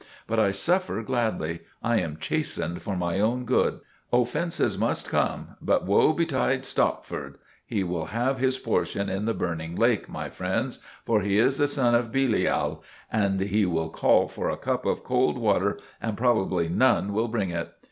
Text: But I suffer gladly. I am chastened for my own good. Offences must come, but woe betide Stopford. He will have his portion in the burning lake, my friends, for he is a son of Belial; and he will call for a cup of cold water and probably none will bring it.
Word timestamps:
But 0.25 0.39
I 0.39 0.49
suffer 0.49 1.03
gladly. 1.03 1.59
I 1.83 1.99
am 1.99 2.17
chastened 2.17 2.81
for 2.81 2.95
my 2.97 3.19
own 3.19 3.45
good. 3.45 3.81
Offences 4.11 4.75
must 4.75 5.07
come, 5.11 5.49
but 5.61 5.85
woe 5.85 6.11
betide 6.11 6.65
Stopford. 6.65 7.37
He 7.67 7.83
will 7.83 8.05
have 8.05 8.39
his 8.39 8.57
portion 8.57 9.09
in 9.09 9.25
the 9.25 9.35
burning 9.35 9.75
lake, 9.75 10.09
my 10.09 10.27
friends, 10.31 10.79
for 11.05 11.21
he 11.21 11.37
is 11.37 11.59
a 11.59 11.67
son 11.67 11.93
of 11.93 12.11
Belial; 12.11 12.83
and 13.11 13.41
he 13.41 13.63
will 13.67 13.91
call 13.91 14.27
for 14.27 14.49
a 14.49 14.57
cup 14.57 14.87
of 14.87 15.03
cold 15.03 15.37
water 15.37 15.77
and 16.01 16.17
probably 16.17 16.67
none 16.67 17.13
will 17.13 17.27
bring 17.27 17.51
it. 17.51 17.71